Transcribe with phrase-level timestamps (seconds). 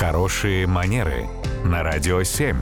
[0.00, 1.28] Хорошие манеры
[1.62, 2.56] на радио 7.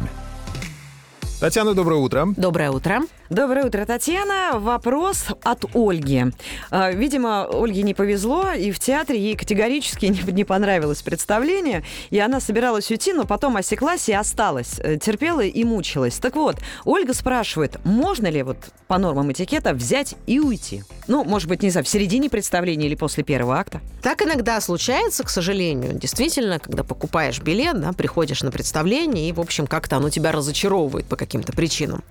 [1.39, 2.27] Татьяна, доброе утро.
[2.37, 3.03] Доброе утро.
[3.31, 4.59] Доброе утро, Татьяна.
[4.59, 6.25] Вопрос от Ольги.
[6.71, 12.41] А, видимо, Ольге не повезло, и в театре ей категорически не понравилось представление, и она
[12.41, 16.17] собиралась уйти, но потом осеклась и осталась, э, терпела и мучилась.
[16.17, 16.57] Так вот,
[16.87, 18.57] Ольга спрашивает, можно ли вот
[18.87, 20.83] по нормам этикета взять и уйти?
[21.07, 23.83] Ну, может быть, не знаю, в середине представления или после первого акта?
[24.03, 25.93] Так иногда случается, к сожалению.
[25.93, 31.07] Действительно, когда покупаешь билет, да, приходишь на представление, и, в общем, как-то оно тебя разочаровывает
[31.07, 32.03] по каким-то причинам.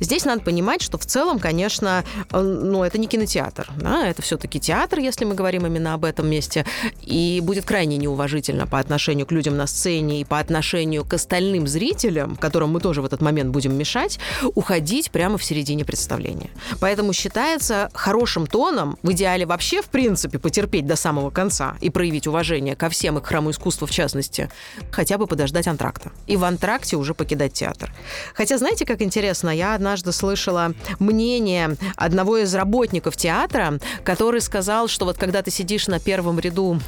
[0.00, 4.60] Здесь надо понимать, что в целом, конечно, э, ну, это не кинотеатр, да, это все-таки
[4.60, 6.64] театр, если мы говорим именно об этом месте,
[7.02, 11.66] и будет крайне неуважительно по отношению к людям на сцене и по отношению к остальным
[11.66, 14.18] зрителям, которым мы тоже в этот момент будем мешать,
[14.54, 16.50] уходить прямо в середине представления.
[16.80, 22.26] Поэтому считается хорошим тоном, в идеале вообще, в принципе, потерпеть до самого конца и проявить
[22.26, 24.50] уважение ко всем и к храму искусства в частности,
[24.90, 26.12] хотя бы подождать антракта.
[26.26, 27.92] И в антракте уже покидать театр.
[28.34, 30.55] Хотя, знаете, как интересно, я однажды слышала
[30.98, 36.78] мнение одного из работников театра, который сказал, что вот когда ты сидишь на первом ряду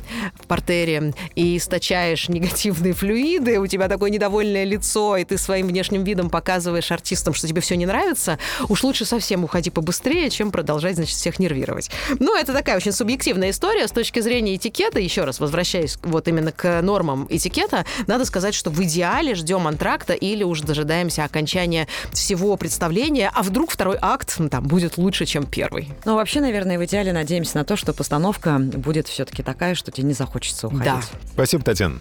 [0.41, 6.05] в портере и источаешь негативные флюиды, у тебя такое недовольное лицо, и ты своим внешним
[6.05, 10.95] видом показываешь артистам, что тебе все не нравится, уж лучше совсем уходи побыстрее, чем продолжать,
[10.95, 11.91] значит, всех не нервировать.
[12.19, 15.01] Ну, это такая очень субъективная история с точки зрения этикета.
[15.01, 20.13] Еще раз, возвращаясь вот именно к нормам этикета, надо сказать, что в идеале ждем антракта
[20.13, 25.45] или уже дожидаемся окончания всего представления, а вдруг второй акт ну, там будет лучше, чем
[25.45, 25.89] первый.
[26.05, 30.07] Ну, вообще, наверное, в идеале надеемся на то, что постановка будет все-таки такая, что тебе
[30.07, 30.85] не захочется уходить.
[30.85, 31.03] Да.
[31.33, 31.99] Спасибо, Татьяна.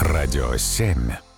[0.00, 1.29] Радио 7.